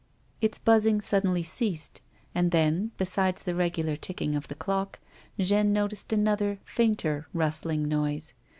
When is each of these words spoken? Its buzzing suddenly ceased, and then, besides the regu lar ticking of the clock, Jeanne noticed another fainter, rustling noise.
Its 0.41 0.57
buzzing 0.57 0.99
suddenly 0.99 1.43
ceased, 1.43 2.01
and 2.33 2.49
then, 2.49 2.89
besides 2.97 3.43
the 3.43 3.51
regu 3.51 3.85
lar 3.85 3.95
ticking 3.95 4.35
of 4.35 4.47
the 4.47 4.55
clock, 4.55 4.99
Jeanne 5.39 5.71
noticed 5.71 6.11
another 6.11 6.57
fainter, 6.65 7.27
rustling 7.35 7.87
noise. 7.87 8.33